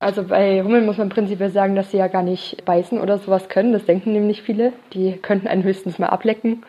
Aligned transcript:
Also 0.00 0.24
bei 0.24 0.62
Hummeln 0.62 0.86
muss 0.86 0.96
man 0.96 1.10
prinzipiell 1.10 1.50
sagen, 1.50 1.76
dass 1.76 1.90
sie 1.90 1.98
ja 1.98 2.08
gar 2.08 2.22
nicht 2.22 2.64
beißen 2.64 2.98
oder 2.98 3.18
sowas 3.18 3.50
können. 3.50 3.74
Das 3.74 3.84
denken 3.84 4.12
nämlich 4.14 4.40
viele. 4.40 4.72
Die 4.94 5.12
könnten 5.12 5.46
einen 5.46 5.62
höchstens 5.62 5.98
mal 5.98 6.06
ablecken. 6.06 6.64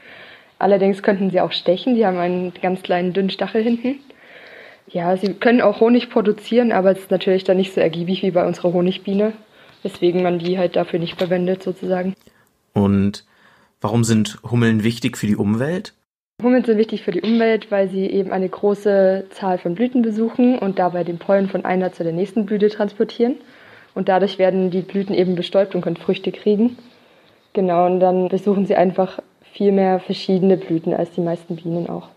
Allerdings 0.59 1.01
könnten 1.01 1.31
sie 1.31 1.39
auch 1.39 1.53
stechen. 1.53 1.95
Die 1.95 2.05
haben 2.05 2.17
einen 2.17 2.53
ganz 2.61 2.83
kleinen 2.83 3.13
dünnen 3.13 3.29
Stachel 3.29 3.63
hinten. 3.63 3.99
Ja, 4.87 5.15
sie 5.15 5.33
können 5.33 5.61
auch 5.61 5.79
Honig 5.79 6.09
produzieren, 6.09 6.73
aber 6.73 6.91
es 6.91 6.99
ist 6.99 7.11
natürlich 7.11 7.45
dann 7.45 7.55
nicht 7.55 7.73
so 7.73 7.79
ergiebig 7.79 8.21
wie 8.21 8.31
bei 8.31 8.45
unserer 8.45 8.73
Honigbiene. 8.73 9.31
Weswegen 9.81 10.21
man 10.21 10.37
die 10.37 10.59
halt 10.59 10.75
dafür 10.75 10.99
nicht 10.99 11.17
verwendet, 11.17 11.63
sozusagen. 11.63 12.13
Und 12.73 13.23
warum 13.79 14.03
sind 14.03 14.39
Hummeln 14.43 14.83
wichtig 14.83 15.17
für 15.17 15.27
die 15.27 15.37
Umwelt? 15.37 15.93
Hummeln 16.41 16.63
sind 16.63 16.77
wichtig 16.77 17.03
für 17.03 17.11
die 17.11 17.21
Umwelt, 17.21 17.71
weil 17.71 17.89
sie 17.89 18.05
eben 18.07 18.31
eine 18.31 18.49
große 18.49 19.25
Zahl 19.31 19.57
von 19.57 19.75
Blüten 19.75 20.01
besuchen 20.01 20.57
und 20.59 20.79
dabei 20.79 21.03
den 21.03 21.19
Pollen 21.19 21.49
von 21.49 21.65
einer 21.65 21.91
zu 21.91 22.03
der 22.03 22.13
nächsten 22.13 22.45
Blüte 22.45 22.69
transportieren. 22.69 23.35
Und 23.93 24.09
dadurch 24.09 24.37
werden 24.37 24.71
die 24.71 24.81
Blüten 24.81 25.13
eben 25.13 25.35
bestäubt 25.35 25.75
und 25.75 25.81
können 25.81 25.97
Früchte 25.97 26.31
kriegen. 26.31 26.77
Genau, 27.53 27.85
und 27.85 27.99
dann 27.99 28.29
besuchen 28.29 28.65
sie 28.65 28.75
einfach 28.75 29.19
viel 29.53 29.71
mehr 29.71 29.99
verschiedene 29.99 30.57
Blüten 30.57 30.93
als 30.93 31.11
die 31.11 31.21
meisten 31.21 31.57
Bienen 31.57 31.89
auch. 31.89 32.09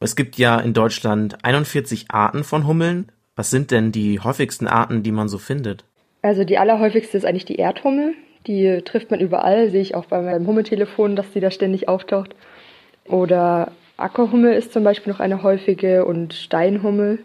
Es 0.00 0.14
gibt 0.14 0.36
ja 0.36 0.60
in 0.60 0.74
Deutschland 0.74 1.38
41 1.42 2.06
Arten 2.10 2.44
von 2.44 2.66
Hummeln. 2.66 3.10
Was 3.34 3.50
sind 3.50 3.70
denn 3.70 3.92
die 3.92 4.20
häufigsten 4.20 4.66
Arten, 4.66 5.02
die 5.02 5.12
man 5.12 5.28
so 5.28 5.38
findet? 5.38 5.84
Also 6.20 6.44
die 6.44 6.58
allerhäufigste 6.58 7.16
ist 7.16 7.24
eigentlich 7.24 7.46
die 7.46 7.56
Erdhummel. 7.56 8.14
Die 8.46 8.82
trifft 8.84 9.10
man 9.10 9.20
überall, 9.20 9.70
sehe 9.70 9.80
ich 9.80 9.94
auch 9.94 10.06
bei 10.06 10.20
meinem 10.20 10.46
Hummeltelefon, 10.46 11.16
dass 11.16 11.32
sie 11.32 11.40
da 11.40 11.50
ständig 11.50 11.88
auftaucht. 11.88 12.34
Oder 13.08 13.72
Ackerhummel 13.96 14.52
ist 14.52 14.72
zum 14.72 14.84
Beispiel 14.84 15.12
noch 15.12 15.20
eine 15.20 15.42
häufige 15.42 16.04
und 16.04 16.34
Steinhummel. 16.34 17.20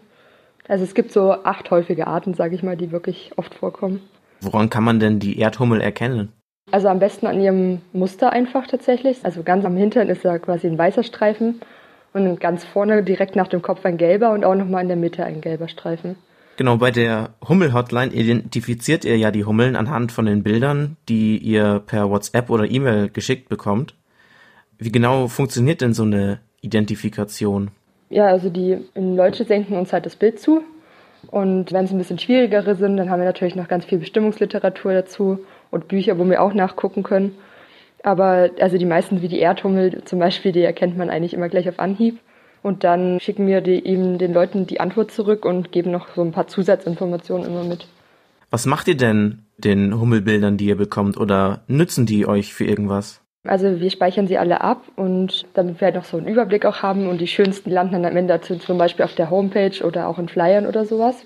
Also 0.68 0.84
es 0.84 0.94
gibt 0.94 1.12
so 1.12 1.32
acht 1.32 1.70
häufige 1.70 2.06
Arten, 2.06 2.34
sage 2.34 2.54
ich 2.54 2.62
mal, 2.62 2.76
die 2.76 2.92
wirklich 2.92 3.32
oft 3.36 3.54
vorkommen. 3.54 4.00
Woran 4.40 4.70
kann 4.70 4.84
man 4.84 5.00
denn 5.00 5.18
die 5.18 5.38
Erdhummel 5.38 5.80
erkennen? 5.80 6.32
Also 6.70 6.88
am 6.88 6.98
besten 6.98 7.26
an 7.26 7.40
ihrem 7.40 7.80
Muster 7.92 8.32
einfach 8.32 8.66
tatsächlich. 8.66 9.24
Also 9.24 9.42
ganz 9.42 9.64
am 9.64 9.76
Hintern 9.76 10.08
ist 10.08 10.24
da 10.24 10.38
quasi 10.38 10.66
ein 10.66 10.78
weißer 10.78 11.02
Streifen 11.02 11.60
und 12.12 12.40
ganz 12.40 12.64
vorne 12.64 13.02
direkt 13.02 13.36
nach 13.36 13.48
dem 13.48 13.62
Kopf 13.62 13.84
ein 13.84 13.96
gelber 13.96 14.30
und 14.32 14.44
auch 14.44 14.54
nochmal 14.54 14.82
in 14.82 14.88
der 14.88 14.96
Mitte 14.96 15.24
ein 15.24 15.40
gelber 15.40 15.68
Streifen. 15.68 16.16
Genau, 16.56 16.76
bei 16.76 16.90
der 16.90 17.30
Hummel-Hotline 17.48 18.12
identifiziert 18.12 19.04
ihr 19.04 19.16
ja 19.16 19.30
die 19.30 19.44
Hummeln 19.44 19.74
anhand 19.74 20.12
von 20.12 20.26
den 20.26 20.42
Bildern, 20.42 20.96
die 21.08 21.38
ihr 21.38 21.82
per 21.84 22.10
WhatsApp 22.10 22.50
oder 22.50 22.70
E-Mail 22.70 23.08
geschickt 23.08 23.48
bekommt. 23.48 23.94
Wie 24.84 24.90
genau 24.90 25.28
funktioniert 25.28 25.80
denn 25.80 25.92
so 25.92 26.02
eine 26.02 26.40
Identifikation? 26.60 27.70
Ja, 28.10 28.26
also 28.26 28.50
die 28.50 28.78
Leute 28.96 29.44
senken 29.44 29.76
uns 29.76 29.92
halt 29.92 30.06
das 30.06 30.16
Bild 30.16 30.40
zu. 30.40 30.62
Und 31.28 31.70
wenn 31.70 31.84
es 31.84 31.92
ein 31.92 31.98
bisschen 31.98 32.18
schwierigere 32.18 32.74
sind, 32.74 32.96
dann 32.96 33.08
haben 33.08 33.20
wir 33.20 33.26
natürlich 33.26 33.54
noch 33.54 33.68
ganz 33.68 33.84
viel 33.84 33.98
Bestimmungsliteratur 33.98 34.92
dazu 34.92 35.38
und 35.70 35.86
Bücher, 35.86 36.18
wo 36.18 36.28
wir 36.28 36.42
auch 36.42 36.52
nachgucken 36.52 37.04
können. 37.04 37.36
Aber 38.02 38.50
also 38.58 38.76
die 38.76 38.84
meisten, 38.84 39.22
wie 39.22 39.28
die 39.28 39.38
Erdhummel 39.38 40.02
zum 40.04 40.18
Beispiel, 40.18 40.50
die 40.50 40.62
erkennt 40.62 40.98
man 40.98 41.10
eigentlich 41.10 41.34
immer 41.34 41.48
gleich 41.48 41.68
auf 41.68 41.78
Anhieb. 41.78 42.18
Und 42.64 42.82
dann 42.82 43.20
schicken 43.20 43.46
wir 43.46 43.60
die, 43.60 43.86
eben 43.86 44.18
den 44.18 44.32
Leuten 44.32 44.66
die 44.66 44.80
Antwort 44.80 45.12
zurück 45.12 45.44
und 45.44 45.70
geben 45.70 45.92
noch 45.92 46.08
so 46.16 46.22
ein 46.22 46.32
paar 46.32 46.48
Zusatzinformationen 46.48 47.46
immer 47.46 47.62
mit. 47.62 47.86
Was 48.50 48.66
macht 48.66 48.88
ihr 48.88 48.96
denn 48.96 49.44
den 49.58 49.98
Hummelbildern, 49.98 50.56
die 50.56 50.66
ihr 50.66 50.76
bekommt, 50.76 51.16
oder 51.16 51.62
nützen 51.68 52.04
die 52.04 52.26
euch 52.26 52.52
für 52.52 52.64
irgendwas? 52.64 53.21
Also 53.44 53.80
wir 53.80 53.90
speichern 53.90 54.28
sie 54.28 54.38
alle 54.38 54.60
ab 54.60 54.84
und 54.94 55.46
damit 55.54 55.80
wir 55.80 55.86
halt 55.86 55.96
noch 55.96 56.04
so 56.04 56.16
einen 56.16 56.28
Überblick 56.28 56.64
auch 56.64 56.82
haben 56.82 57.08
und 57.08 57.20
die 57.20 57.26
schönsten 57.26 57.70
landen 57.70 57.94
dann 57.94 58.04
am 58.04 58.16
Ende 58.16 58.34
dazu 58.34 58.54
zum 58.56 58.78
Beispiel 58.78 59.04
auf 59.04 59.16
der 59.16 59.30
Homepage 59.30 59.84
oder 59.84 60.06
auch 60.06 60.20
in 60.20 60.28
Flyern 60.28 60.66
oder 60.66 60.84
sowas. 60.84 61.16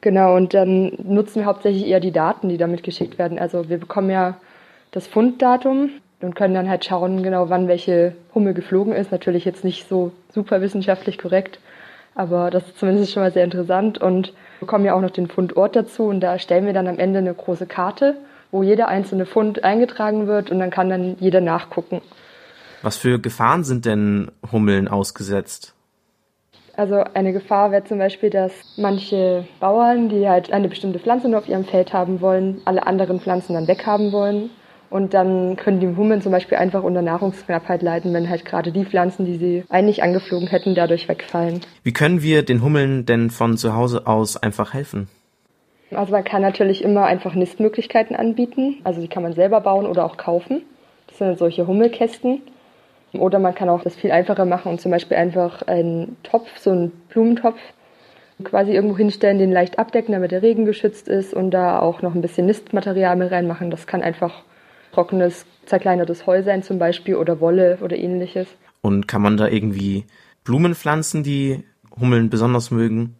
Genau, 0.00 0.34
und 0.34 0.54
dann 0.54 0.92
nutzen 1.02 1.40
wir 1.40 1.46
hauptsächlich 1.46 1.86
eher 1.86 2.00
die 2.00 2.12
Daten, 2.12 2.48
die 2.48 2.56
damit 2.56 2.82
geschickt 2.82 3.18
werden. 3.18 3.38
Also 3.38 3.68
wir 3.68 3.78
bekommen 3.78 4.08
ja 4.08 4.38
das 4.92 5.06
Funddatum 5.06 5.90
und 6.22 6.34
können 6.36 6.54
dann 6.54 6.70
halt 6.70 6.86
schauen, 6.86 7.22
genau 7.22 7.50
wann 7.50 7.68
welche 7.68 8.14
Hummel 8.34 8.54
geflogen 8.54 8.94
ist. 8.94 9.12
Natürlich 9.12 9.44
jetzt 9.44 9.62
nicht 9.62 9.88
so 9.88 10.12
super 10.30 10.62
wissenschaftlich 10.62 11.18
korrekt, 11.18 11.58
aber 12.14 12.50
das 12.50 12.66
ist 12.66 12.78
zumindest 12.78 13.12
schon 13.12 13.22
mal 13.22 13.32
sehr 13.32 13.44
interessant 13.44 13.98
und 13.98 14.32
bekommen 14.58 14.86
ja 14.86 14.94
auch 14.94 15.02
noch 15.02 15.10
den 15.10 15.26
Fundort 15.26 15.76
dazu 15.76 16.04
und 16.04 16.20
da 16.20 16.32
erstellen 16.32 16.64
wir 16.64 16.72
dann 16.72 16.88
am 16.88 16.98
Ende 16.98 17.18
eine 17.18 17.34
große 17.34 17.66
Karte 17.66 18.14
wo 18.50 18.62
jeder 18.62 18.88
einzelne 18.88 19.26
Fund 19.26 19.64
eingetragen 19.64 20.26
wird 20.26 20.50
und 20.50 20.58
dann 20.58 20.70
kann 20.70 20.88
dann 20.88 21.16
jeder 21.18 21.40
nachgucken. 21.40 22.00
Was 22.82 22.96
für 22.96 23.18
Gefahren 23.18 23.64
sind 23.64 23.84
denn 23.84 24.30
Hummeln 24.52 24.88
ausgesetzt? 24.88 25.74
Also 26.76 27.02
eine 27.14 27.32
Gefahr 27.32 27.70
wäre 27.70 27.84
zum 27.84 27.98
Beispiel, 27.98 28.28
dass 28.28 28.52
manche 28.76 29.46
Bauern, 29.60 30.10
die 30.10 30.28
halt 30.28 30.52
eine 30.52 30.68
bestimmte 30.68 30.98
Pflanze 30.98 31.28
nur 31.28 31.38
auf 31.38 31.48
ihrem 31.48 31.64
Feld 31.64 31.92
haben 31.94 32.20
wollen, 32.20 32.60
alle 32.66 32.86
anderen 32.86 33.18
Pflanzen 33.18 33.54
dann 33.54 33.66
weghaben 33.66 34.12
wollen. 34.12 34.50
Und 34.88 35.14
dann 35.14 35.56
können 35.56 35.80
die 35.80 35.88
Hummeln 35.88 36.22
zum 36.22 36.32
Beispiel 36.32 36.58
einfach 36.58 36.82
unter 36.82 37.02
Nahrungsknappheit 37.02 37.82
leiden, 37.82 38.12
wenn 38.12 38.28
halt 38.28 38.44
gerade 38.44 38.70
die 38.70 38.84
Pflanzen, 38.84 39.24
die 39.24 39.36
sie 39.36 39.64
eigentlich 39.68 40.02
angeflogen 40.02 40.48
hätten, 40.48 40.74
dadurch 40.74 41.08
wegfallen. 41.08 41.60
Wie 41.82 41.92
können 41.92 42.22
wir 42.22 42.44
den 42.44 42.62
Hummeln 42.62 43.04
denn 43.04 43.30
von 43.30 43.56
zu 43.56 43.74
Hause 43.74 44.06
aus 44.06 44.36
einfach 44.36 44.74
helfen? 44.74 45.08
Also 45.92 46.12
man 46.12 46.24
kann 46.24 46.42
natürlich 46.42 46.82
immer 46.82 47.04
einfach 47.04 47.34
Nistmöglichkeiten 47.34 48.16
anbieten. 48.16 48.78
Also 48.84 49.00
die 49.00 49.08
kann 49.08 49.22
man 49.22 49.34
selber 49.34 49.60
bauen 49.60 49.86
oder 49.86 50.04
auch 50.04 50.16
kaufen. 50.16 50.62
Das 51.06 51.18
sind 51.18 51.38
solche 51.38 51.66
Hummelkästen. 51.66 52.42
Oder 53.12 53.38
man 53.38 53.54
kann 53.54 53.68
auch 53.68 53.82
das 53.82 53.94
viel 53.94 54.10
einfacher 54.10 54.44
machen 54.44 54.72
und 54.72 54.80
zum 54.80 54.90
Beispiel 54.90 55.16
einfach 55.16 55.62
einen 55.62 56.16
Topf, 56.22 56.58
so 56.58 56.70
einen 56.70 56.90
Blumentopf, 57.08 57.58
quasi 58.44 58.72
irgendwo 58.72 58.96
hinstellen, 58.96 59.38
den 59.38 59.52
leicht 59.52 59.78
abdecken, 59.78 60.12
damit 60.12 60.32
der 60.32 60.42
Regen 60.42 60.64
geschützt 60.64 61.08
ist 61.08 61.32
und 61.32 61.52
da 61.52 61.80
auch 61.80 62.02
noch 62.02 62.14
ein 62.14 62.20
bisschen 62.20 62.46
Nistmaterial 62.46 63.16
mit 63.16 63.30
reinmachen. 63.30 63.70
Das 63.70 63.86
kann 63.86 64.02
einfach 64.02 64.42
trockenes, 64.92 65.46
zerkleinertes 65.64 66.26
Heu 66.26 66.42
sein 66.42 66.62
zum 66.62 66.78
Beispiel 66.78 67.16
oder 67.16 67.40
Wolle 67.40 67.78
oder 67.80 67.96
ähnliches. 67.96 68.48
Und 68.82 69.08
kann 69.08 69.22
man 69.22 69.36
da 69.36 69.48
irgendwie 69.48 70.04
Blumen 70.44 70.74
pflanzen, 70.74 71.22
die 71.22 71.64
Hummeln 71.98 72.28
besonders 72.28 72.70
mögen? 72.70 73.16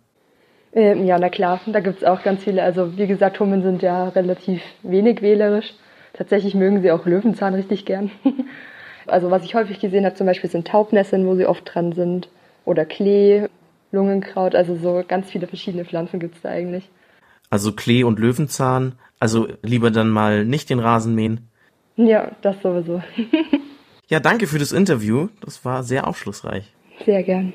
Ähm, 0.76 1.06
ja, 1.06 1.18
na 1.18 1.30
klar, 1.30 1.58
da 1.64 1.80
gibt's 1.80 2.04
auch 2.04 2.22
ganz 2.22 2.44
viele. 2.44 2.62
Also 2.62 2.98
wie 2.98 3.06
gesagt, 3.06 3.40
Hummeln 3.40 3.62
sind 3.62 3.82
ja 3.82 4.10
relativ 4.10 4.62
wenig 4.82 5.22
wählerisch. 5.22 5.72
Tatsächlich 6.12 6.54
mögen 6.54 6.82
sie 6.82 6.92
auch 6.92 7.06
Löwenzahn 7.06 7.54
richtig 7.54 7.86
gern. 7.86 8.10
also 9.06 9.30
was 9.30 9.42
ich 9.42 9.54
häufig 9.54 9.80
gesehen 9.80 10.04
habe, 10.04 10.14
zum 10.14 10.26
Beispiel 10.26 10.50
sind 10.50 10.68
Taubnesseln, 10.68 11.26
wo 11.26 11.34
sie 11.34 11.46
oft 11.46 11.62
dran 11.64 11.92
sind. 11.92 12.28
Oder 12.66 12.84
Klee, 12.84 13.48
Lungenkraut, 13.90 14.54
also 14.54 14.76
so 14.76 15.02
ganz 15.06 15.30
viele 15.30 15.46
verschiedene 15.46 15.86
Pflanzen 15.86 16.20
gibt's 16.20 16.42
da 16.42 16.50
eigentlich. 16.50 16.90
Also 17.48 17.72
Klee 17.72 18.04
und 18.04 18.18
Löwenzahn, 18.18 18.98
also 19.18 19.48
lieber 19.62 19.90
dann 19.90 20.10
mal 20.10 20.44
nicht 20.44 20.68
den 20.68 20.80
Rasen 20.80 21.14
mähen. 21.14 21.48
Ja, 21.96 22.32
das 22.42 22.60
sowieso. 22.62 23.02
ja, 24.08 24.20
danke 24.20 24.46
für 24.46 24.58
das 24.58 24.72
Interview. 24.72 25.28
Das 25.40 25.64
war 25.64 25.82
sehr 25.84 26.06
aufschlussreich. 26.06 26.70
Sehr 27.06 27.22
gern. 27.22 27.54